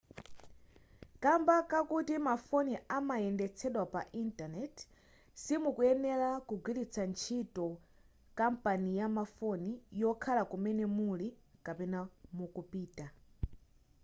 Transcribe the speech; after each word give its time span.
kamba 1.23 1.55
kakuti 1.71 2.13
mafoni 2.27 2.73
amayendetsedwa 2.97 3.83
pa 3.93 4.01
intaneti 4.21 4.83
simukuyenera 5.41 6.29
kugwiritsa 6.47 7.01
ntchio 7.11 7.67
kampani 8.39 8.89
ya 8.99 9.07
mafoni 9.17 9.69
yokhala 10.01 10.41
kumene 10.51 10.83
muli 10.97 11.27
kapena 11.65 11.99
mukupita 12.37 13.05